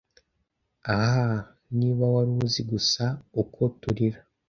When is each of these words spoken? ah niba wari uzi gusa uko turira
ah 0.99 1.35
niba 1.77 2.05
wari 2.13 2.31
uzi 2.45 2.61
gusa 2.71 3.03
uko 3.41 3.61
turira 3.79 4.19